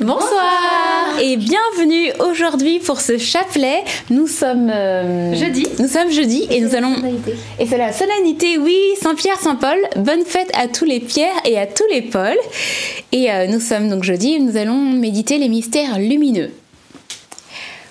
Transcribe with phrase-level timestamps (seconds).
[0.00, 3.84] Bonsoir et bienvenue aujourd'hui pour ce chapelet.
[4.10, 5.66] Nous sommes euh, Jeudi.
[5.78, 6.94] Nous sommes jeudi et nous allons
[7.60, 8.58] et c'est la solennité.
[8.58, 9.78] Oui, Saint Pierre, Saint Paul.
[9.96, 12.38] Bonne fête à tous les Pierres et à tous les Pauls.
[13.12, 16.50] Et euh, nous sommes donc jeudi et nous allons méditer les mystères lumineux.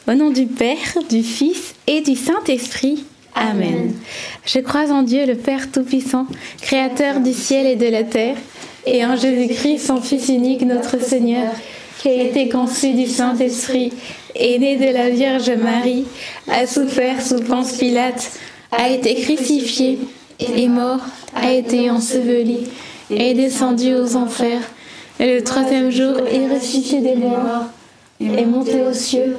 [0.08, 3.06] Au nom du Père, du Fils et du Saint-Esprit.
[3.36, 3.94] Amen.
[4.46, 6.26] Je crois en Dieu le Père Tout-Puissant,
[6.62, 8.36] Créateur du ciel et de la terre,
[8.86, 11.52] et en Jésus-Christ, son Fils unique, notre Seigneur,
[12.02, 13.94] qui a été conçu du Saint-Esprit,
[14.34, 16.06] est né de la Vierge Marie,
[16.50, 18.32] a souffert sous Ponce Pilate,
[18.72, 20.00] a été crucifié,
[20.40, 21.02] est mort,
[21.36, 22.62] a été enseveli,
[23.12, 24.64] est descendu aux enfers,
[25.20, 27.66] et le troisième jour est ressuscité des morts,
[28.20, 29.38] est monté aux cieux,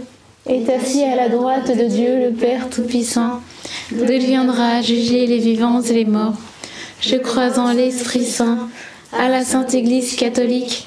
[0.48, 3.40] est assis à la droite de Dieu le Père Tout-Puissant,
[3.90, 6.36] d'où il viendra juger les vivants et les morts.
[7.00, 8.68] Je crois en l'Esprit Saint,
[9.12, 10.86] à la Sainte Église catholique,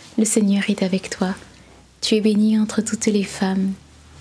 [0.17, 1.29] le Seigneur est avec toi.
[2.01, 3.73] Tu es bénie entre toutes les femmes,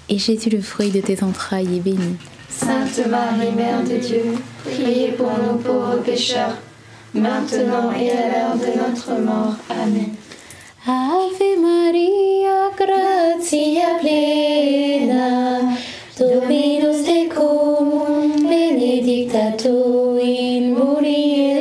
[0.09, 2.17] et Jésus, le fruit de tes entrailles, est béni.
[2.49, 6.59] Sainte Marie, Mère de Dieu, priez pour nos pauvres pécheurs,
[7.15, 9.55] maintenant et à l'heure de notre mort.
[9.71, 10.15] Amen.
[10.87, 15.77] Ave Maria, gratia plena,
[16.19, 21.60] Dominus tecum, benedicta tu in mulieribus,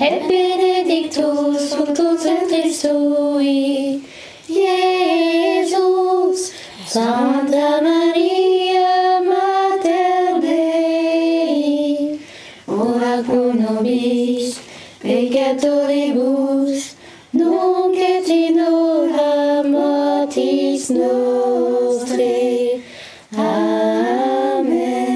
[0.00, 4.02] et benedictus fructus ventris tui,
[4.48, 6.40] Iesus.
[6.86, 12.18] Santa Maria, Mater Dei,
[12.68, 14.60] ora pro nobis
[15.02, 16.94] peccatoribus,
[17.32, 20.90] nunc et in hora mortis.
[23.38, 25.06] Amen.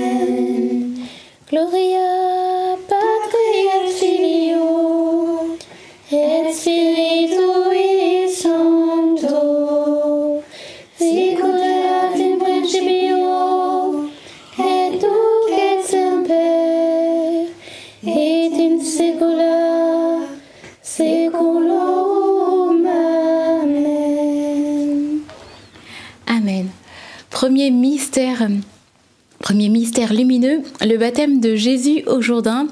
[31.00, 32.68] Baptême de Jésus au Jourdain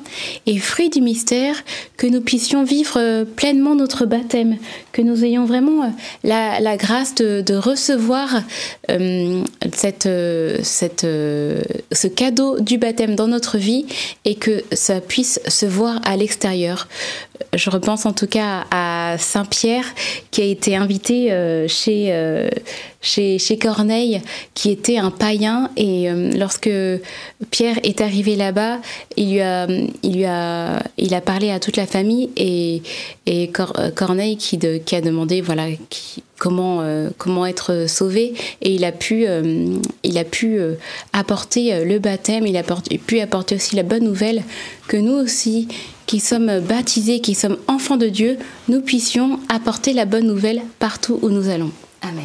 [0.46, 1.56] et fruit du mystère
[1.96, 4.56] que nous puissions vivre pleinement notre baptême,
[4.92, 8.42] que nous ayons vraiment la, la grâce de, recevoir
[8.90, 9.42] euh,
[10.06, 10.58] euh,
[11.04, 11.62] euh,
[11.92, 13.86] ce cadeau du baptême dans notre vie
[14.24, 16.88] et que ça puisse se voir à l'extérieur.
[17.54, 19.84] Je repense en tout cas à Saint Pierre
[20.30, 22.48] qui a été invité euh, chez, euh,
[23.00, 24.20] chez, chez Corneille,
[24.54, 25.70] qui était un païen.
[25.76, 26.70] Et euh, lorsque
[27.50, 28.78] Pierre est arrivé là-bas,
[29.16, 29.66] il, a,
[30.02, 30.28] il,
[30.98, 32.82] il a parlé à toute la famille et,
[33.26, 35.66] et Cor- Corneille qui, de- qui a demandé voilà,
[36.38, 36.82] comment,
[37.16, 38.34] comment être sauvé.
[38.62, 39.26] Et il a pu,
[40.02, 40.60] il a pu
[41.12, 44.42] apporter le baptême, il a pu apporter aussi la bonne nouvelle
[44.86, 45.68] que nous aussi,
[46.08, 48.38] qui sommes baptisés, qui sommes enfants de Dieu,
[48.68, 51.70] nous puissions apporter la bonne nouvelle partout où nous allons.
[52.00, 52.24] Amen.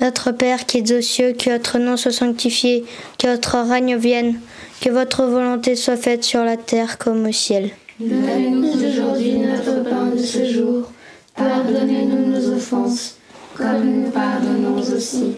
[0.00, 2.84] Notre Père qui es aux cieux, que votre nom soit sanctifié,
[3.18, 4.40] que votre règne vienne,
[4.80, 7.70] que votre volonté soit faite sur la terre comme au ciel.
[7.98, 10.92] Donne-nous aujourd'hui notre pain de ce jour.
[11.34, 13.16] Pardonnez-nous nos offenses,
[13.54, 15.32] comme nous pardonnons aussi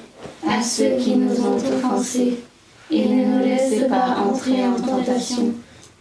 [0.47, 2.39] à ceux qui nous ont offensés.
[2.91, 5.55] Et ne nous laisse pas entrer en tentation,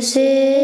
[0.00, 0.57] Seigneur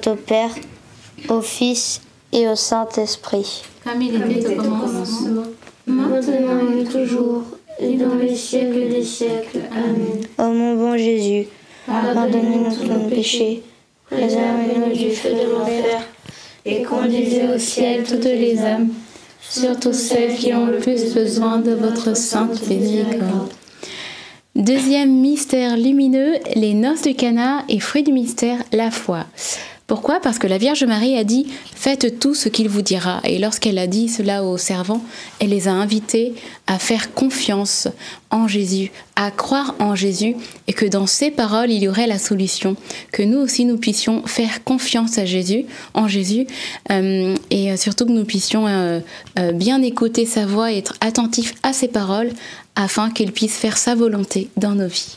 [0.00, 0.50] soit au Père,
[1.28, 2.00] au Fils
[2.32, 3.62] et au Saint-Esprit.
[3.84, 5.42] Comme il était au commencement,
[5.86, 7.42] maintenant et toujours,
[7.78, 9.60] et dans les siècles des siècles.
[9.72, 10.20] Amen.
[10.38, 11.46] Ô mon bon Jésus,
[11.86, 13.62] Pardonnez-nous nos péchés,
[14.10, 16.02] préservez-nous du feu de l'enfer,
[16.64, 18.90] et conduisez au ciel toutes les âmes,
[19.40, 23.52] surtout celles qui ont le plus besoin de votre sainte miséricorde.
[24.56, 29.24] Deuxième mystère lumineux, les noces de Cana et fruit du mystère, la foi.
[29.90, 30.20] Pourquoi?
[30.20, 33.20] Parce que la Vierge Marie a dit Faites tout ce qu'il vous dira.
[33.24, 35.02] Et lorsqu'elle a dit cela aux servants,
[35.40, 36.32] elle les a invités
[36.68, 37.88] à faire confiance
[38.30, 40.36] en Jésus, à croire en Jésus
[40.68, 42.76] et que dans ses paroles, il y aurait la solution.
[43.10, 46.46] Que nous aussi, nous puissions faire confiance à Jésus, en Jésus,
[46.92, 49.00] euh, et surtout que nous puissions euh,
[49.40, 52.30] euh, bien écouter sa voix et être attentifs à ses paroles
[52.76, 55.16] afin qu'il puisse faire sa volonté dans nos vies.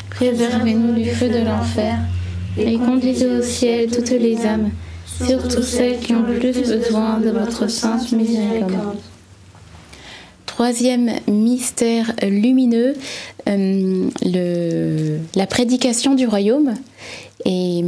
[0.11, 1.97] préservez-nous du feu de l'enfer,
[2.57, 4.69] et conduisez au ciel toutes les âmes,
[5.25, 8.97] surtout celles qui ont plus besoin de votre sainte miséricorde.
[10.45, 12.93] Troisième mystère lumineux,
[13.47, 16.75] euh, la prédication du royaume.
[17.45, 17.83] Et,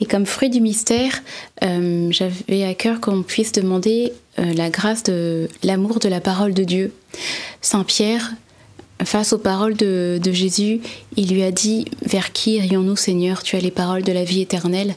[0.00, 1.22] et comme fruit du mystère,
[1.64, 6.54] euh, j'avais à cœur qu'on puisse demander euh, la grâce de l'amour de la parole
[6.54, 6.92] de Dieu.
[7.60, 8.32] Saint Pierre,
[9.04, 10.80] face aux paroles de, Jésus,
[11.16, 13.42] il lui a dit Vers qui irions-nous, Seigneur?
[13.42, 14.94] Tu as les paroles de la vie éternelle.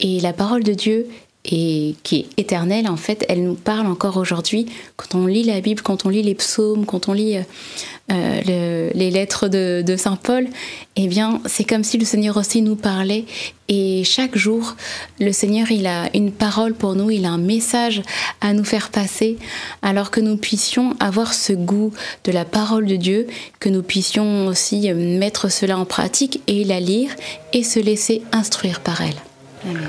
[0.00, 1.08] Et la parole de Dieu,
[1.46, 4.66] et qui est éternelle, en fait, elle nous parle encore aujourd'hui.
[4.96, 7.42] Quand on lit la Bible, quand on lit les psaumes, quand on lit euh,
[8.12, 10.48] euh, le- les lettres de, de Saint Paul,
[10.96, 13.24] eh bien, c'est comme si le Seigneur aussi nous parlait.
[13.68, 14.76] Et chaque jour,
[15.18, 18.02] le Seigneur, il a une parole pour nous, il a un message
[18.42, 19.38] à nous faire passer,
[19.80, 21.92] alors que nous puissions avoir ce goût
[22.24, 23.26] de la parole de Dieu,
[23.60, 27.10] que nous puissions aussi mettre cela en pratique et la lire
[27.54, 29.16] et se laisser instruire par elle.
[29.64, 29.88] Amen.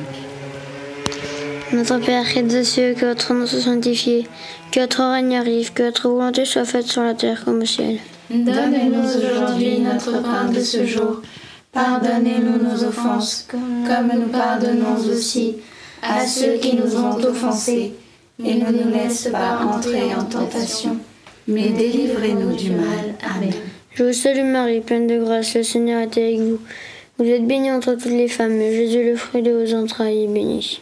[1.73, 4.27] Notre Père qui es aux cieux, que votre nom soit sanctifié,
[4.71, 7.97] que votre règne arrive, que votre volonté soit faite sur la terre comme au ciel.
[8.29, 11.21] Donne-nous aujourd'hui notre pain de ce jour.
[11.71, 15.55] Pardonnez-nous nos offenses, comme nous pardonnons aussi
[16.01, 17.93] à ceux qui nous ont offensés.
[18.43, 20.97] Et ne nous laisse pas entrer en tentation,
[21.47, 23.15] mais délivrez-nous du mal.
[23.35, 23.53] Amen.
[23.93, 26.59] Je vous salue Marie, pleine de grâce, le Seigneur est avec vous.
[27.17, 30.27] Vous êtes bénie entre toutes les femmes, et Jésus, le fruit de vos entrailles, est
[30.27, 30.81] béni.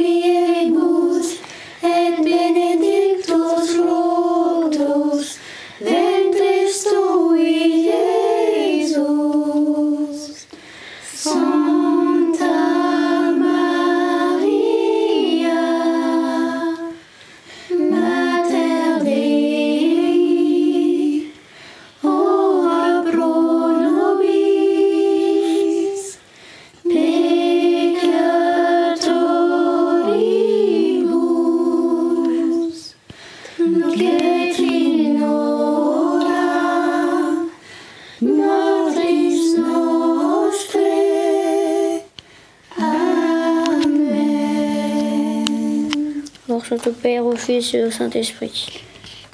[46.71, 48.81] Soit au Père, au Fils et au Saint-Esprit.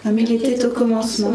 [0.02, 1.32] Comme il était au commencement,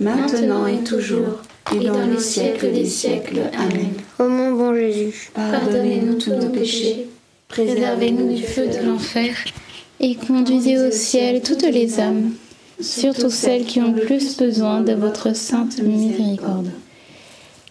[0.00, 1.42] maintenant et toujours,
[1.74, 3.42] et dans les siècles des siècles.
[3.58, 3.90] Amen.
[4.18, 7.06] Ô mon bon Jésus, Pardonnez-nous tous nos péchés,
[7.48, 9.36] préservez-nous du feu de l'enfer,
[10.00, 12.30] Et conduisez au ciel toutes les âmes,
[12.80, 16.70] surtout celles qui ont le plus besoin de votre sainte miséricorde.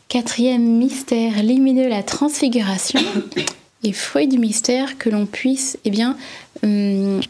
[0.08, 3.00] Quatrième mystère lumineux, la transfiguration.
[3.84, 6.16] Et fruit du mystère, que l'on puisse eh bien,
[6.62, 7.22] hum,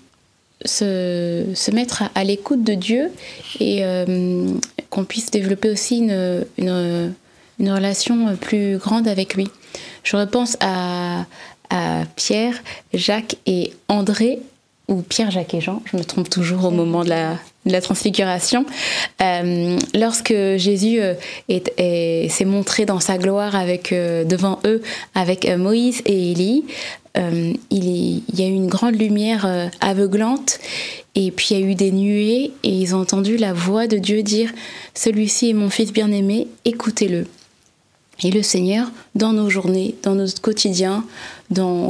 [0.65, 3.11] se, se mettre à, l'écoute de Dieu
[3.59, 7.13] et hum, qu'on puisse développer aussi une, une,
[7.71, 9.47] relation plus grande avec lui.
[10.03, 11.25] Je repense à,
[12.17, 12.55] Pierre,
[12.93, 14.39] Jacques et André,
[14.89, 17.79] ou Pierre, Jacques et Jean, je me trompe toujours au moment de la, de la
[17.79, 18.65] transfiguration,
[19.21, 21.13] euh, lorsque Jésus euh,
[21.47, 24.81] est- est- s'est montré dans sa gloire avec, euh, devant eux
[25.15, 29.45] avec euh, Moïse et Élie, euh, il, y- il y a eu une grande lumière
[29.45, 30.59] euh, aveuglante
[31.15, 33.97] et puis il y a eu des nuées et ils ont entendu la voix de
[33.97, 34.51] Dieu dire
[34.93, 37.27] Celui-ci est mon fils bien-aimé, écoutez-le.
[38.23, 41.03] Et le Seigneur, dans nos journées, dans notre quotidien,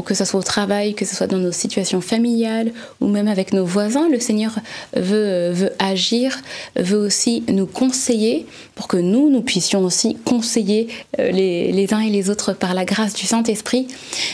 [0.06, 3.54] que ce soit au travail, que ce soit dans nos situations familiales ou même avec
[3.54, 4.56] nos voisins, le Seigneur
[4.96, 6.40] veut, agir,
[6.76, 10.88] veut aussi nous conseiller pour que nous, nous puissions aussi conseiller
[11.20, 13.88] euh, les, uns et les autres par la grâce du Saint-Esprit.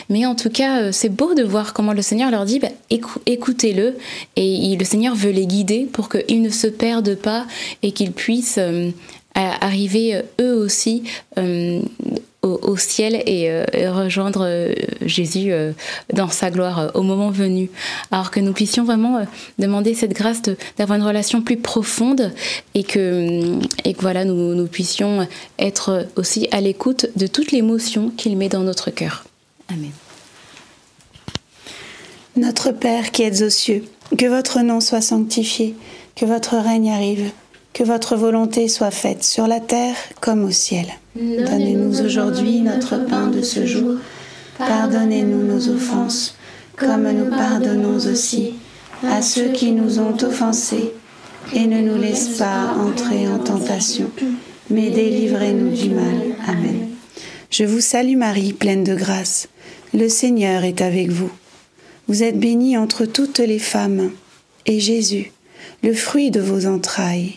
[0.08, 2.68] Mais en tout cas, euh, c'est beau de voir comment le Seigneur leur dit, bah,
[2.90, 3.96] écou- écoutez-le,
[4.36, 7.44] et le Seigneur veut les guider pour qu'ils ne se perdent pas
[7.82, 8.56] et qu'ils puissent...
[8.58, 8.90] euh,
[9.34, 11.04] à arriver euh, eux aussi
[11.38, 11.80] euh,
[12.42, 14.70] au, ciel et, euh, rejoindre
[15.04, 15.50] Jésus
[16.12, 17.68] dans sa gloire au moment venu.
[18.10, 19.26] Alors que nous puissions vraiment
[19.58, 20.40] demander cette grâce
[20.78, 22.32] d'avoir une relation plus profonde
[22.74, 25.26] et que, hum, et que voilà, nous, nous puissions
[25.58, 29.24] être aussi à l'écoute de toute l'émotion qu'il met dans notre cœur.
[29.68, 29.90] Amen.
[32.36, 33.84] Notre Père qui êtes aux cieux,
[34.16, 35.74] que votre nom soit sanctifié,
[36.14, 37.32] que votre règne arrive,
[37.78, 40.86] que votre volonté soit faite sur la terre comme au ciel.
[41.14, 43.98] Donnez-nous aujourd'hui notre pain de ce jour.
[44.58, 46.36] Pardonnez-nous nos offenses,
[46.74, 48.54] comme nous pardonnons aussi
[49.04, 50.92] à ceux qui nous ont offensés.
[51.54, 54.10] Et ne nous laisse pas entrer en tentation,
[54.70, 56.34] mais délivrez-nous du mal.
[56.48, 56.88] Amen.
[57.48, 59.46] Je vous salue Marie, pleine de grâce.
[59.94, 61.30] Le Seigneur est avec vous.
[62.08, 64.10] Vous êtes bénie entre toutes les femmes,
[64.66, 65.30] et Jésus,
[65.84, 67.36] le fruit de vos entrailles,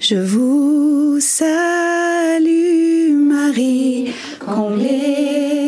[0.00, 5.67] Je vous salue Marie, comblée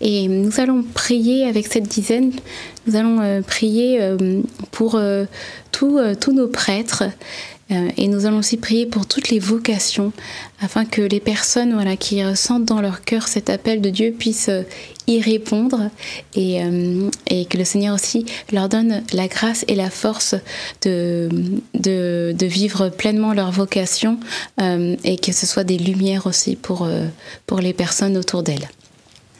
[0.00, 2.32] Et nous allons prier avec cette dizaine,
[2.86, 5.24] nous allons euh, prier euh, pour euh,
[5.72, 7.04] tous nos prêtres
[7.98, 10.14] et nous allons aussi prier pour toutes les vocations
[10.62, 14.50] afin que les personnes voilà, qui ressentent dans leur cœur cet appel de Dieu puissent
[15.06, 15.90] y répondre
[16.34, 16.62] et,
[17.50, 20.34] que le Seigneur aussi leur donne la grâce et la force
[20.80, 21.28] de,
[22.40, 24.18] vivre pleinement leur vocation
[24.58, 26.88] et que ce soit des lumières aussi pour
[27.60, 28.70] les personnes autour d'elles.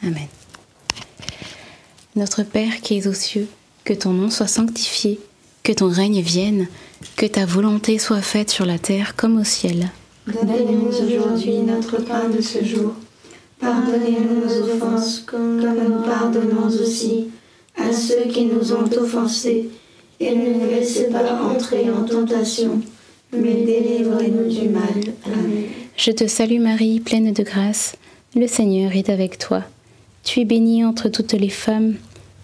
[0.03, 0.27] Amen.
[2.19, 3.47] Notre Père qui es aux cieux,
[3.85, 5.21] que ton nom soit sanctifié,
[5.63, 6.67] que ton règne vienne,
[7.15, 9.89] que ta volonté soit faite sur la terre comme au ciel.
[10.27, 12.91] Donne-nous aujourd'hui notre pain de ce jour.
[13.61, 17.29] Pardonnez-nous nos offenses comme nous pardonnons aussi
[17.77, 19.69] à ceux qui nous ont offensés.
[20.19, 22.81] Et ne nous laissez pas entrer en tentation,
[23.31, 25.13] mais délivrez-nous du mal.
[25.25, 25.63] Amen.
[25.95, 27.95] Je te salue Marie, pleine de grâce.
[28.35, 29.63] Le Seigneur est avec toi.
[30.25, 31.95] Tu es bénie entre toutes les femmes,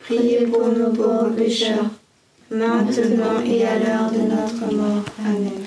[0.00, 1.86] priez pour nous pauvres pécheurs,
[2.50, 5.04] maintenant et à l'heure de notre mort.
[5.24, 5.66] Amen.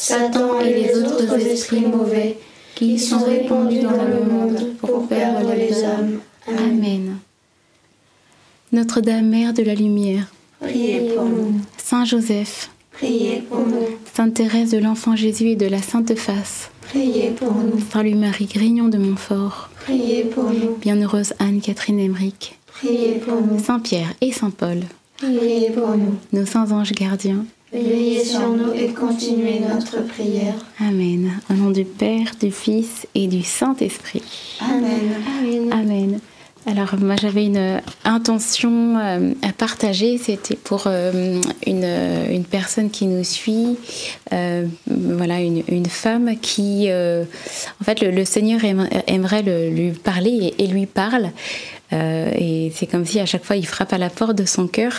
[0.00, 2.38] Satan et les autres esprits mauvais
[2.76, 6.20] qui sont répandus dans le monde pour perdre les âmes.
[6.46, 7.18] Amen.
[8.70, 10.26] Notre-Dame, Mère de la Lumière,
[10.60, 11.54] priez pour nous.
[11.78, 13.98] Saint Joseph, priez pour nous.
[14.14, 17.80] Sainte Thérèse de l'Enfant Jésus et de la Sainte Face, priez pour nous.
[17.92, 20.76] Saint Louis-Marie Grignon de Montfort, priez pour nous.
[20.80, 23.58] Bienheureuse Anne-Catherine Emmerich, priez pour nous.
[23.58, 24.78] Saint Pierre et Saint Paul,
[25.26, 26.14] priez pour nous.
[26.32, 30.54] Nos saints anges gardiens, Veillez sur nous et continuez notre prière.
[30.80, 31.38] Amen.
[31.50, 34.22] Au nom du Père, du Fils et du Saint-Esprit.
[34.60, 35.22] Amen.
[35.38, 35.72] Amen.
[35.72, 36.20] Amen.
[36.66, 43.24] Alors moi j'avais une intention euh, à partager, c'était pour euh, une, personne qui nous
[43.24, 43.78] suit,
[44.32, 48.60] euh, voilà une, femme qui, en fait le, Seigneur
[49.06, 51.30] aimerait lui parler et, et lui parle.
[51.92, 54.66] Euh, et c'est comme si à chaque fois il frappe à la porte de son
[54.66, 54.92] cœur,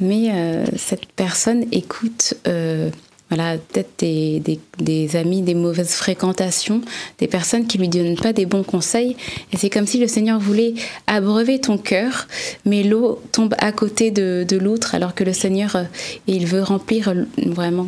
[0.00, 2.90] mais euh, cette personne écoute euh,
[3.34, 6.80] voilà, peut-être des, des, amis, des mauvaises fréquentations,
[7.18, 9.16] des personnes qui lui donnent pas des bons conseils.
[9.52, 10.74] Et c'est comme si le Seigneur voulait
[11.08, 12.28] abreuver ton cœur,
[12.64, 15.82] mais l'eau tombe à côté de, de l'outre, alors que le Seigneur, euh,
[16.28, 17.86] il veut remplir vraiment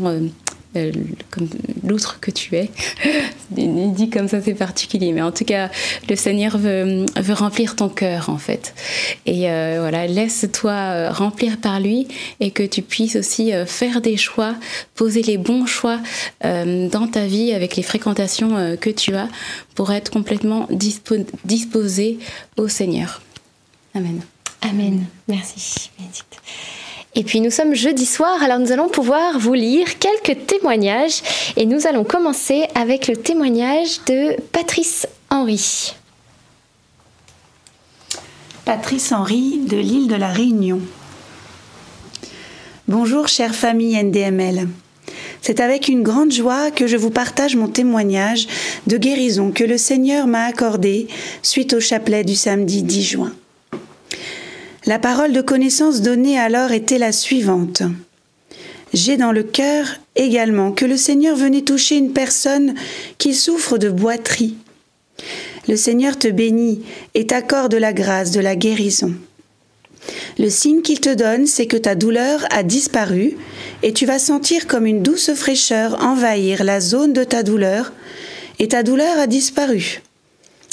[0.77, 0.93] euh,
[1.31, 1.49] comme
[1.85, 2.71] l'outre que tu es.
[3.51, 5.13] Dit comme ça, c'est particulier.
[5.13, 5.71] Mais en tout cas,
[6.09, 8.75] le Seigneur veut, remplir ton cœur, en fait.
[9.25, 12.09] Et euh, voilà, laisse-toi euh, remplir par lui
[12.41, 14.55] et que tu puisses aussi euh, faire des choix,
[14.95, 16.01] poser les bons choix
[16.43, 19.29] dans ta vie avec les fréquentations que tu as
[19.75, 22.19] pour être complètement dispo disposé
[22.57, 23.23] au Seigneur.
[23.95, 24.21] Amen.
[24.63, 25.05] Amen.
[25.29, 26.37] Merci, Bénédicte.
[27.19, 31.23] Et puis nous sommes jeudi soir, alors nous allons pouvoir vous lire quelques témoignages.
[31.57, 35.95] Et nous allons commencer avec le témoignage de Patrice Henry.
[38.67, 40.81] Patrice Henry de l'île de la Réunion.
[42.87, 44.69] Bonjour chère famille NDML.
[45.41, 48.47] C'est avec une grande joie que je vous partage mon témoignage
[48.87, 51.07] de guérison que le Seigneur m'a accordé
[51.43, 53.33] suite au chapelet du samedi 10 juin.
[54.87, 57.83] La parole de connaissance donnée alors était la suivante.
[58.95, 62.73] J'ai dans le cœur également que le Seigneur venait toucher une personne
[63.19, 64.55] qui souffre de boiterie.
[65.67, 66.83] Le Seigneur te bénit
[67.15, 69.13] et t'accorde la grâce de la guérison.
[70.39, 73.37] Le signe qu'il te donne, c'est que ta douleur a disparu
[73.83, 77.93] et tu vas sentir comme une douce fraîcheur envahir la zone de ta douleur
[78.61, 80.01] et ta douleur a disparu.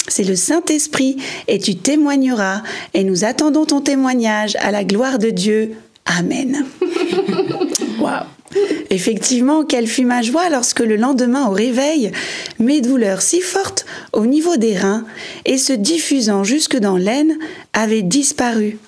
[0.08, 1.16] C'est le Saint-Esprit
[1.48, 2.62] et tu témoigneras
[2.92, 5.72] et nous attendons ton témoignage à la gloire de Dieu.
[6.04, 6.66] Amen.
[8.00, 8.24] Waouh.
[8.90, 12.12] Effectivement, quelle fut ma joie lorsque le lendemain au réveil,
[12.58, 15.04] mes douleurs si fortes au niveau des reins
[15.44, 17.36] et se diffusant jusque dans l'aine
[17.72, 18.78] avaient disparu.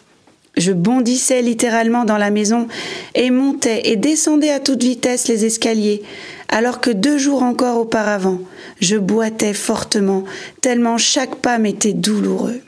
[0.57, 2.69] Je bondissais littéralement dans la maison
[3.15, 6.03] et montais et descendais à toute vitesse les escaliers,
[6.49, 8.39] alors que deux jours encore auparavant,
[8.81, 10.25] je boitais fortement,
[10.61, 12.61] tellement chaque pas m'était douloureux.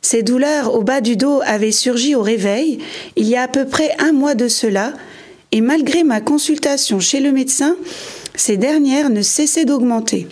[0.00, 2.78] Ces douleurs au bas du dos avaient surgi au réveil,
[3.16, 4.92] il y a à peu près un mois de cela,
[5.52, 7.76] et malgré ma consultation chez le médecin,
[8.34, 10.26] ces dernières ne cessaient d'augmenter.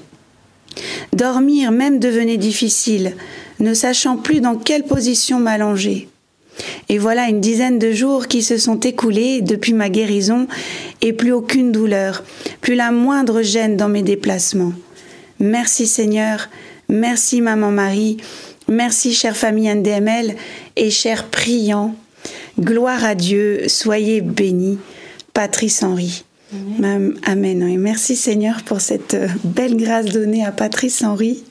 [1.13, 3.17] Dormir même devenait difficile,
[3.59, 6.09] ne sachant plus dans quelle position m'allonger.
[6.89, 10.47] Et voilà une dizaine de jours qui se sont écoulés depuis ma guérison
[11.03, 12.23] et plus aucune douleur,
[12.61, 14.73] plus la moindre gêne dans mes déplacements.
[15.39, 16.49] Merci Seigneur,
[16.89, 18.19] merci Maman Marie,
[18.69, 20.35] merci chère famille NDML
[20.77, 21.95] et chers priants.
[22.59, 24.79] Gloire à Dieu, soyez bénis.
[25.33, 26.25] Patrice Henry.
[26.53, 27.15] Amen.
[27.25, 27.63] Amen.
[27.63, 31.45] Et merci Seigneur pour cette belle grâce donnée à Patrice Henry.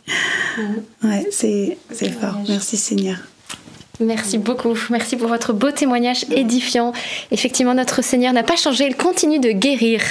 [1.03, 1.77] Ouais, c'est
[2.19, 2.37] fort.
[2.47, 3.17] Merci Seigneur.
[3.99, 4.77] Merci beaucoup.
[4.89, 6.93] Merci pour votre beau témoignage édifiant.
[7.31, 10.01] Effectivement, notre Seigneur n'a pas changé, il continue de guérir.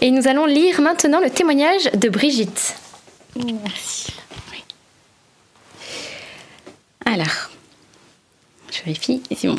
[0.00, 2.76] Et nous allons lire maintenant le témoignage de Brigitte.
[3.36, 4.06] Merci.
[4.52, 4.64] Oui.
[7.04, 7.50] Alors,
[8.72, 9.56] je vérifie, c'est bon.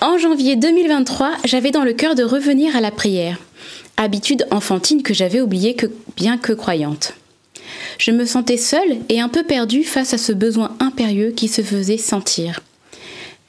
[0.00, 3.38] En janvier 2023, j'avais dans le cœur de revenir à la prière,
[3.96, 5.86] habitude enfantine que j'avais oubliée que,
[6.16, 7.14] bien que croyante.
[7.98, 11.62] Je me sentais seule et un peu perdue face à ce besoin impérieux qui se
[11.62, 12.60] faisait sentir.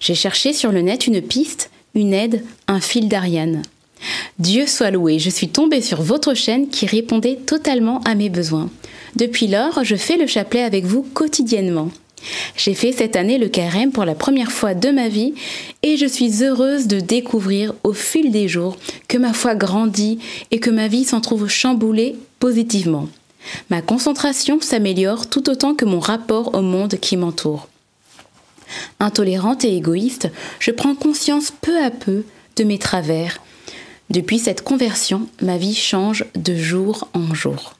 [0.04, 3.62] J'ai cherché sur le net une piste, une aide, un fil d'Ariane.
[4.38, 8.70] Dieu soit loué, je suis tombée sur votre chaîne qui répondait totalement à mes besoins.
[9.16, 11.90] Depuis lors, je fais le chapelet avec vous quotidiennement.
[12.58, 15.36] J'ai fait cette année le carême pour la première fois de ma vie
[15.84, 18.76] et je suis heureuse de découvrir au fil des jours
[19.08, 20.20] que ma foi grandit
[20.52, 23.08] et que ma vie s'en trouve chamboulée positivement.
[23.70, 27.70] Ma concentration s'améliore tout autant que mon rapport au monde qui m'entoure.
[29.04, 32.24] Intolérante et égoïste, je prends conscience peu à peu
[32.56, 33.42] de mes travers.
[34.10, 37.76] Depuis cette conversion, ma vie change de jour en jour.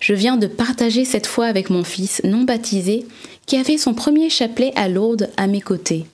[0.00, 3.06] Je viens de partager cette foi avec mon fils non baptisé
[3.46, 6.04] qui avait son premier chapelet à Lourdes à mes côtés.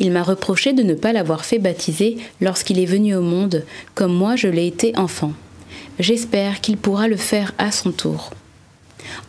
[0.00, 3.64] Il m'a reproché de ne pas l'avoir fait baptiser lorsqu'il est venu au monde,
[3.94, 5.32] comme moi je l'ai été enfant.
[5.98, 8.32] J'espère qu'il pourra le faire à son tour.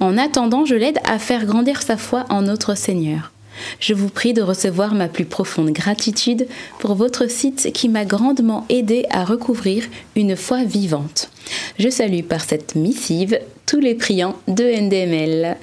[0.02, 3.32] En attendant, je l'aide à faire grandir sa foi en notre Seigneur.
[3.80, 6.48] Je vous prie de recevoir ma plus profonde gratitude
[6.80, 9.84] pour votre site qui m'a grandement aidé à recouvrir
[10.16, 11.30] une foi vivante.
[11.78, 13.40] Je salue par cette missive
[13.70, 15.56] tous les priants de NDML.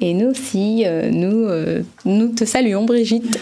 [0.00, 3.38] Et nous aussi, euh, nous, euh, nous te saluons, Brigitte.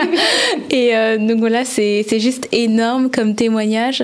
[0.70, 4.02] et euh, donc voilà, c'est juste énorme comme témoignage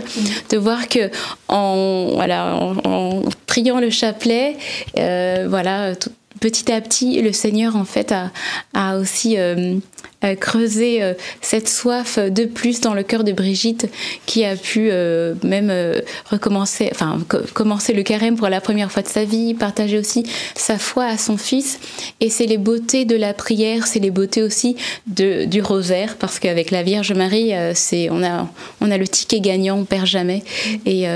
[0.50, 1.10] de voir que
[1.48, 4.56] en, voilà, en, priant le chapelet,
[4.94, 5.94] voilà,
[6.42, 8.32] petit à petit, le Seigneur en fait a,
[8.74, 9.38] a aussi
[10.24, 13.88] euh, creuser euh, cette soif de plus dans le cœur de Brigitte
[14.26, 15.72] qui a pu euh, même
[16.30, 17.18] recommencer, enfin
[17.54, 20.24] commencer le carême pour la première fois de sa vie, partager aussi
[20.56, 21.78] sa foi à son fils.
[22.20, 24.76] Et c'est les beautés de la prière, c'est les beautés aussi
[25.06, 28.48] de, du rosaire, parce qu'avec la Vierge Marie, c'est on a
[28.80, 30.42] on a le ticket gagnant, on perd jamais,
[30.86, 31.06] et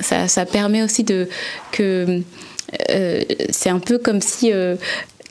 [0.00, 1.28] ça, ça permet aussi de
[1.72, 2.22] que
[3.50, 4.52] c'est un peu comme si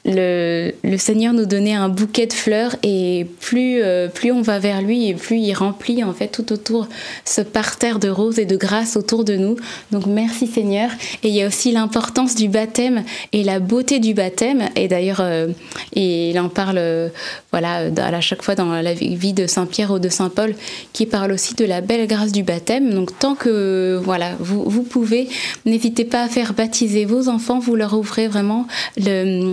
[0.06, 4.82] le, Seigneur nous donnait un bouquet de fleurs et plus, euh, plus on va vers
[4.82, 6.88] lui et plus il remplit en fait tout autour
[7.26, 9.58] ce parterre de roses et de grâce autour de nous.
[9.92, 10.90] Donc merci Seigneur.
[11.24, 13.04] Et il y a aussi l'importance du baptême
[13.34, 14.70] et la beauté du baptême.
[14.76, 15.48] Et d'ailleurs, euh,
[15.94, 17.10] il en parle euh,
[17.52, 20.56] voilà à chaque fois dans la vie de Saint Pierre ou de Saint Paul,
[20.94, 22.94] qui parle aussi de la belle grâce du baptême.
[22.94, 25.28] Donc tant que voilà vous, vous pouvez,
[25.66, 27.60] n'hésitez pas à faire baptiser vos enfants.
[27.60, 29.52] Vous leur ouvrez vraiment le,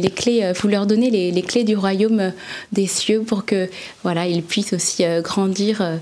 [0.00, 2.30] les, clés, euh, vous leur donnez les, clés du royaume euh,
[2.72, 3.68] des cieux pour que
[4.02, 5.98] voilà, ils puissent aussi euh, grandir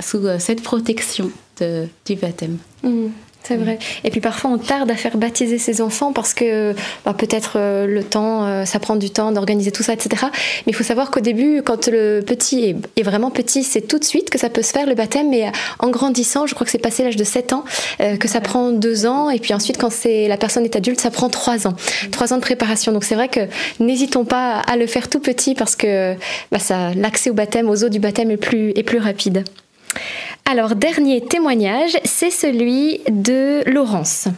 [0.00, 1.30] sous cette protection
[1.60, 2.58] du baptême.
[2.82, 3.08] Mmh.
[3.44, 3.78] C'est vrai.
[4.04, 6.74] Et puis parfois on tarde à faire baptiser ses enfants parce que
[7.04, 10.26] bah, peut-être euh, le temps, euh, ça prend du temps d'organiser tout ça, etc.
[10.66, 14.04] Mais il faut savoir qu'au début, quand le petit est, vraiment petit, c'est tout de
[14.04, 15.28] suite que ça peut se faire le baptême.
[15.30, 17.64] Mais en grandissant, je crois que c'est passé l'âge de 7 ans,
[18.00, 19.28] euh, que ça prend 2 ans.
[19.28, 21.74] Et puis ensuite, quand c'est la personne est adulte, ça prend 3 ans.
[22.12, 22.92] 3 ans de préparation.
[22.92, 23.40] Donc c'est vrai que
[23.80, 26.14] n'hésitons pas à le faire tout petit parce que
[26.52, 26.58] bah,
[26.94, 29.44] l'accès au baptême, aux eaux du baptême est plus, est plus rapide.
[30.44, 34.28] Alors, dernier témoignage, c'est celui de Laurence.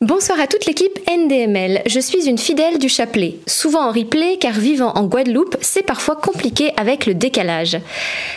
[0.00, 1.82] Bonsoir à toute l'équipe NDML.
[1.86, 6.14] Je suis une fidèle du chapelet, souvent en replay car vivant en Guadeloupe, c'est parfois
[6.16, 7.78] compliqué avec le décalage.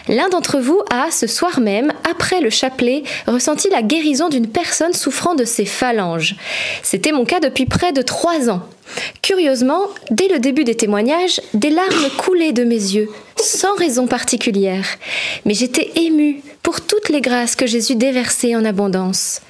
[0.07, 4.93] L'un d'entre vous a, ce soir même, après le chapelet, ressenti la guérison d'une personne
[4.93, 6.35] souffrant de ses phalanges.
[6.83, 8.61] C'était mon cas depuis près de trois ans.
[9.21, 14.85] Curieusement, dès le début des témoignages, des larmes coulaient de mes yeux, sans raison particulière.
[15.45, 19.41] Mais j'étais émue pour toutes les grâces que Jésus déversait en abondance.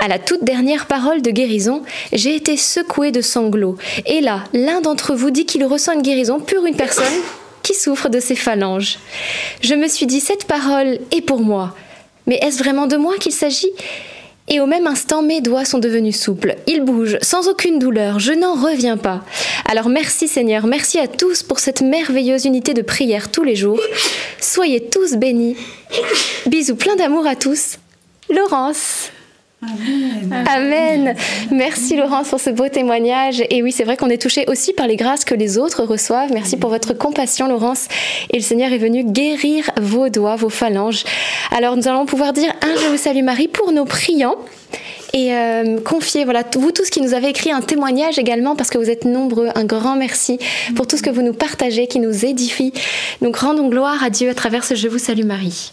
[0.00, 1.82] À la toute dernière parole de guérison,
[2.12, 3.76] j'ai été secouée de sanglots.
[4.06, 7.04] Et là, l'un d'entre vous dit qu'il ressent une guérison pour une personne
[7.62, 8.98] qui souffre de ses phalanges.
[9.60, 11.74] Je me suis dit, cette parole est pour moi.
[12.26, 13.72] Mais est-ce vraiment de moi qu'il s'agit?
[14.48, 16.56] Et au même instant, mes doigts sont devenus souples.
[16.66, 18.18] Ils bougent sans aucune douleur.
[18.18, 19.24] Je n'en reviens pas.
[19.66, 23.80] Alors merci Seigneur, merci à tous pour cette merveilleuse unité de prière tous les jours.
[24.40, 25.56] Soyez tous bénis.
[26.46, 27.78] Bisous plein d'amour à tous.
[28.30, 29.10] Laurence.
[29.60, 31.16] Amen.
[31.50, 33.42] Merci Laurence pour ce beau témoignage.
[33.50, 36.32] Et oui, c'est vrai qu'on est touché aussi par les grâces que les autres reçoivent.
[36.32, 37.88] Merci pour votre compassion Laurence.
[38.30, 41.04] Et le Seigneur est venu guérir vos doigts, vos phalanges.
[41.50, 44.36] Alors nous allons pouvoir dire un Je vous salue Marie pour nos priants.
[45.14, 48.76] Et euh, confier, voilà, vous tous qui nous avez écrit un témoignage également, parce que
[48.76, 50.38] vous êtes nombreux, un grand merci
[50.76, 52.72] pour tout ce que vous nous partagez, qui nous édifie.
[53.22, 55.72] Donc rendons gloire à Dieu à travers ce Je vous salue Marie.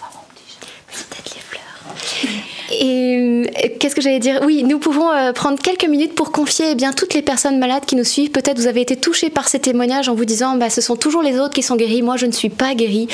[2.79, 3.49] Et
[3.79, 7.13] qu'est-ce que j'allais dire Oui, nous pouvons prendre quelques minutes pour confier eh bien toutes
[7.13, 8.31] les personnes malades qui nous suivent.
[8.31, 11.21] Peut-être vous avez été touchés par ces témoignages en vous disant bah, ce sont toujours
[11.21, 13.07] les autres qui sont guéris, moi je ne suis pas guéri.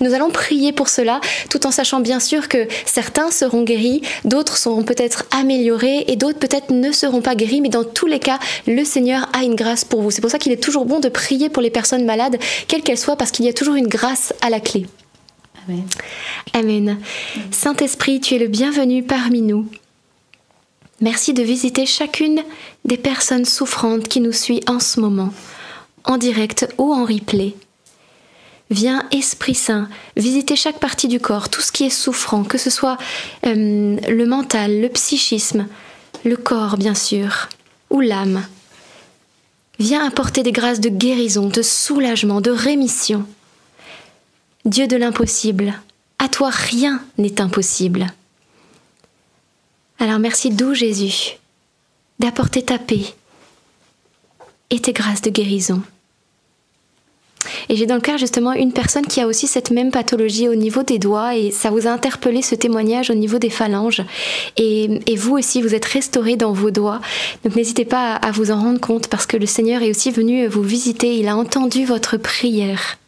[0.00, 4.56] Nous allons prier pour cela, tout en sachant bien sûr que certains seront guéris, d'autres
[4.56, 8.38] seront peut-être améliorés et d'autres peut-être ne seront pas guéris, mais dans tous les cas,
[8.66, 10.10] le Seigneur a une grâce pour vous.
[10.10, 12.36] C'est pour ça qu'il est toujours bon de prier pour les personnes malades,
[12.68, 14.86] quelles qu'elles soient, parce qu'il y a toujours une grâce à la clé.
[15.68, 15.86] Amen.
[16.54, 16.98] Amen.
[17.50, 19.66] Saint-Esprit, tu es le bienvenu parmi nous.
[21.00, 22.42] Merci de visiter chacune
[22.84, 25.32] des personnes souffrantes qui nous suivent en ce moment,
[26.04, 27.54] en direct ou en replay.
[28.70, 32.70] Viens, Esprit Saint, visiter chaque partie du corps, tout ce qui est souffrant, que ce
[32.70, 32.98] soit
[33.46, 35.66] euh, le mental, le psychisme,
[36.24, 37.48] le corps bien sûr,
[37.90, 38.46] ou l'âme.
[39.80, 43.26] Viens apporter des grâces de guérison, de soulagement, de rémission.
[44.66, 45.72] Dieu de l'impossible,
[46.18, 48.06] à toi rien n'est impossible.
[49.98, 51.38] Alors merci doux Jésus
[52.18, 53.14] d'apporter ta paix
[54.68, 55.82] et tes grâces de guérison.
[57.70, 60.54] Et j'ai dans le cœur justement une personne qui a aussi cette même pathologie au
[60.54, 64.02] niveau des doigts et ça vous a interpellé ce témoignage au niveau des phalanges.
[64.58, 67.00] Et, vous aussi, vous êtes restauré dans vos doigts.
[67.44, 70.46] Donc n'hésitez pas à, vous en rendre compte parce que le Seigneur est aussi venu
[70.46, 71.16] vous visiter.
[71.16, 72.99] Il a entendu votre prière.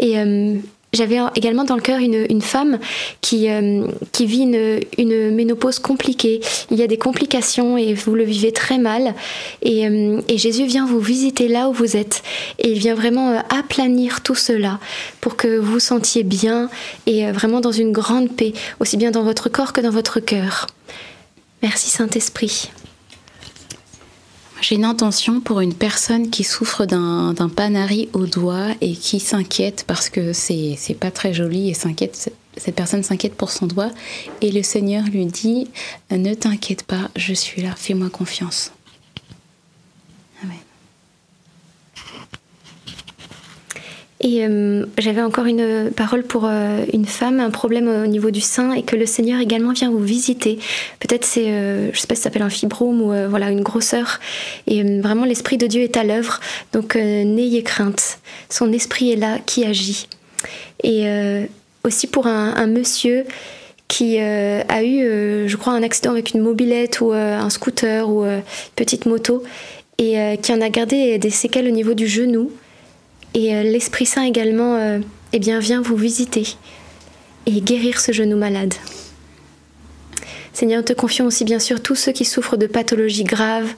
[0.00, 0.56] Et euh,
[0.92, 2.80] j'avais également dans le cœur une, femme
[3.20, 6.40] qui, euh, qui vit une, une, ménopause compliquée.
[6.72, 9.14] Il y a des complications et vous le vivez très mal.
[9.62, 12.22] Et, euh, et Jésus vient vous visiter là où vous êtes.
[12.58, 14.80] Et il vient vraiment aplanir tout cela
[15.20, 16.68] pour que vous vous sentiez bien
[17.06, 20.66] et vraiment dans une grande paix, aussi bien dans votre corps que dans votre cœur.
[21.62, 22.70] Merci Saint-Esprit.
[24.60, 29.84] J'ai une intention pour une personne qui souffre d'un panari au doigt et qui s'inquiète
[29.86, 32.30] parce que c'est pas très joli et s'inquiète.
[32.56, 33.90] Cette personne s'inquiète pour son doigt
[34.42, 35.68] et le Seigneur lui dit
[36.10, 38.72] Ne t'inquiète pas, je suis là, fais-moi confiance.
[44.22, 48.42] Et euh, j'avais encore une parole pour euh, une femme, un problème au niveau du
[48.42, 50.58] sein, et que le Seigneur également vient vous visiter.
[50.98, 54.20] Peut-être c'est, euh, je sais pas si ça s'appelle un fibrome ou voilà une grosseur.
[54.66, 56.38] Et vraiment l'esprit de Dieu est à l'œuvre,
[56.72, 58.18] donc n'ayez crainte.
[58.50, 60.06] Son esprit est là, qui agit.
[60.84, 61.06] Et
[61.84, 63.24] aussi pour un, un monsieur
[63.88, 68.42] qui a eu, je crois, un accident avec une mobilette ou un scooter ou une
[68.76, 69.42] petite moto,
[69.98, 72.50] et qui en a gardé des séquelles au niveau du genou.
[73.34, 74.98] Et euh, l'Esprit Saint également euh,
[75.32, 76.46] eh bien, vient vous visiter
[77.46, 78.74] et guérir ce genou malade.
[80.52, 83.72] Seigneur, te confions aussi bien sûr tous ceux qui souffrent de pathologies graves,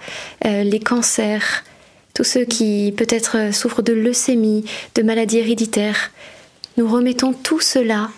[0.46, 1.64] euh, les cancers,
[2.14, 6.10] tous ceux qui peut-être souffrent de leucémie, de maladies héréditaires.
[6.76, 8.10] Nous remettons tout cela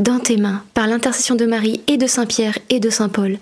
[0.00, 3.38] dans tes mains, par l'intercession de Marie et de Saint Pierre et de Saint Paul.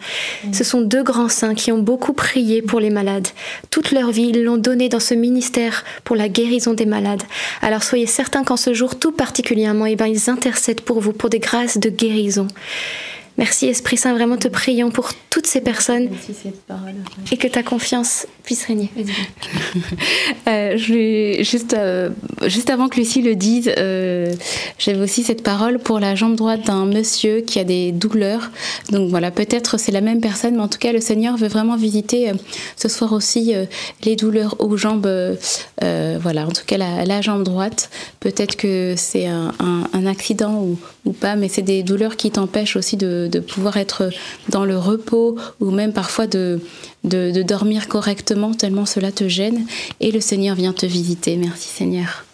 [0.53, 3.29] Ce sont deux grands saints qui ont beaucoup prié pour les malades.
[3.71, 7.23] Toute leur vie, ils l'ont donné dans ce ministère pour la guérison des malades.
[7.63, 11.31] Alors soyez certains qu'en ce jour tout particulièrement, eh ben, ils intercèdent pour vous, pour
[11.31, 12.49] des grâces de guérison.
[13.39, 16.09] Merci Esprit Saint, vraiment te prions pour toutes ces personnes
[17.31, 18.91] et que ta confiance puisse régner.
[20.49, 22.11] euh, je, juste, euh,
[22.47, 24.35] juste avant que Lucie le dise, euh,
[24.77, 28.51] j'avais aussi cette parole pour la jambe droite d'un monsieur qui a des douleurs.
[28.91, 31.77] Donc voilà, peut-être c'est la même personne, mais en tout cas le Seigneur veut vraiment
[31.77, 32.35] visiter euh,
[32.75, 33.55] ce soir aussi
[34.03, 35.09] les douleurs aux jambes.
[35.81, 37.91] voilà, en tout cas la, jambe droite.
[38.19, 42.77] Peut-être que c'est un, un, accident ou, ou pas, mais c'est des douleurs qui t'empêchent
[42.77, 44.11] aussi de de, pouvoir être
[44.49, 46.61] dans le repos ou même parfois de,
[47.05, 49.67] de, dormir correctement tellement cela te gêne.
[50.01, 51.37] Et le Seigneur vient te visiter.
[51.37, 52.28] Merci Seigneur.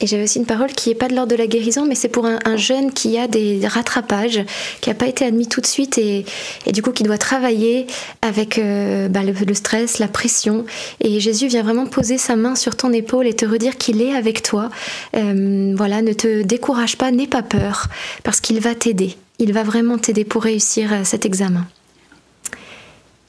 [0.00, 2.08] Et j'avais aussi une parole qui n'est pas de l'ordre de la guérison, mais c'est
[2.08, 4.40] pour un, jeune qui a des rattrapages,
[4.80, 6.24] qui n'a pas été admis tout de suite et,
[6.72, 7.86] du coup qui doit travailler
[8.22, 10.64] avec euh, bah, le, stress, la pression.
[11.00, 14.14] Et Jésus vient vraiment poser sa main sur ton épaule et te redire qu'il est
[14.14, 14.70] avec toi.
[15.16, 17.88] Euh, voilà, ne te décourage pas, n'aie pas peur,
[18.22, 19.16] parce qu'il va t'aider.
[19.38, 21.66] Il va vraiment t'aider pour réussir euh, cet examen.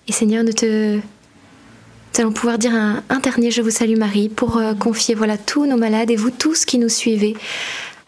[0.08, 1.00] Et Seigneur, ne te
[2.14, 5.66] nous allons pouvoir dire un, dernier Je vous salue Marie pour euh, confier voilà tous
[5.66, 7.38] nos malades et vous tous qui nous suivez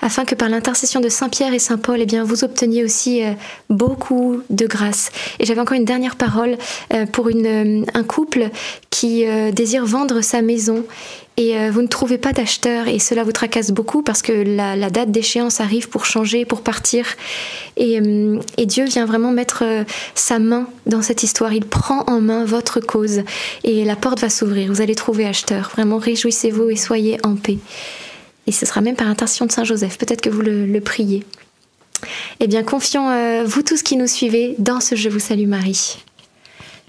[0.02, 3.24] afin que par l'intercession de Saint Pierre et Saint Paul, eh bien, vous obteniez aussi
[3.24, 3.32] euh,
[3.70, 5.12] beaucoup de grâce.
[5.40, 6.58] Et j'avais encore une dernière parole
[6.94, 8.50] euh, pour un couple
[8.90, 9.24] qui
[9.54, 10.84] désire vendre sa maison
[11.38, 14.90] et euh, vous ne trouvez pas d'acheteur et cela vous tracasse beaucoup parce que la,
[14.90, 17.06] date d'échéance arrive pour changer, pour partir.
[17.76, 19.84] Et, euh, Dieu vient vraiment mettre euh,
[20.16, 21.54] sa main dans cette histoire.
[21.54, 23.22] Il prend en main votre cause
[23.64, 24.72] et la porte va s'ouvrir.
[24.72, 25.72] Vous allez trouver acheteur.
[25.74, 27.58] Vraiment, réjouissez-vous et soyez en paix.
[28.46, 29.98] Et ce sera même par intercession de Saint Joseph.
[29.98, 31.24] Peut-être que vous le, le priez.
[32.40, 35.98] Eh bien, confions euh, vous tous qui nous suivez dans ce Je vous salue Marie.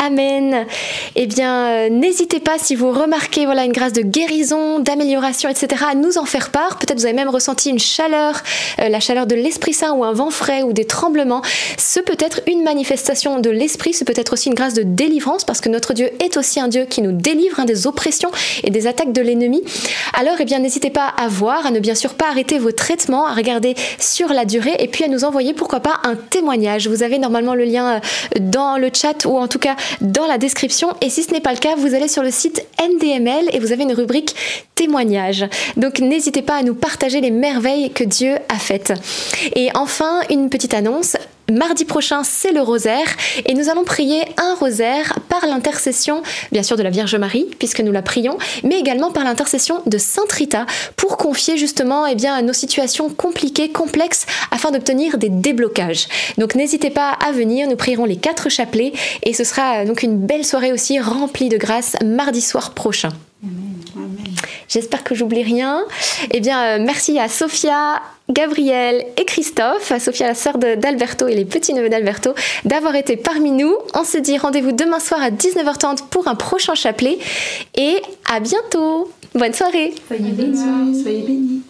[0.00, 0.64] Amen.
[1.16, 5.82] Eh bien, euh, n'hésitez pas si vous remarquez voilà une grâce de guérison, d'amélioration, etc.
[5.90, 6.78] à nous en faire part.
[6.78, 8.40] Peut-être vous avez même ressenti une chaleur,
[8.78, 11.42] euh, la chaleur de l'Esprit Saint ou un vent frais ou des tremblements.
[11.78, 13.92] Ce peut être une manifestation de l'Esprit.
[13.92, 16.68] Ce peut être aussi une grâce de délivrance parce que notre Dieu est aussi un
[16.68, 18.30] Dieu qui nous délivre hein, des oppressions
[18.62, 19.64] et des attaques de l'ennemi.
[20.14, 23.26] Alors, eh bien, n'hésitez pas à voir, à ne bien sûr pas arrêter vos traitements,
[23.26, 26.86] à regarder sur la durée et puis à nous envoyer pourquoi pas un témoignage.
[26.86, 28.00] Vous avez normalement le lien euh,
[28.38, 30.88] dans le chat ou en tout cas dans la description.
[31.00, 33.72] Et si ce n'est pas le cas, vous allez sur le site NDML et vous
[33.72, 34.34] avez une rubrique
[34.74, 35.46] témoignages.
[35.76, 38.92] Donc n'hésitez pas à nous partager les merveilles que Dieu a faites.
[39.54, 41.16] Et enfin, une petite annonce.
[41.50, 43.06] Mardi prochain, c'est le rosaire
[43.46, 46.22] et nous allons prier un rosaire par l'intercession,
[46.52, 49.96] bien sûr, de la Vierge Marie, puisque nous la prions, mais également par l'intercession de
[49.96, 56.08] Sainte Rita pour confier justement eh bien, nos situations compliquées, complexes, afin d'obtenir des déblocages.
[56.36, 58.92] Donc n'hésitez pas à venir, nous prierons les quatre chapelets
[59.22, 63.12] et ce sera donc une belle soirée aussi remplie de grâce mardi soir prochain.
[64.68, 65.84] J'espère que j'oublie rien.
[66.32, 71.34] Eh bien, euh, merci à Sophia, Gabriel et Christophe, à Sophia la sœur d'Alberto et
[71.34, 72.34] les petits-neveux d'Alberto,
[72.64, 73.74] d'avoir été parmi nous.
[73.94, 77.18] On se dit rendez-vous demain soir à 19h30 pour un prochain chapelet
[77.76, 79.10] et à bientôt.
[79.34, 79.94] Bonne soirée.
[80.08, 81.02] Soyez bénis.
[81.02, 81.62] Soyez bénis.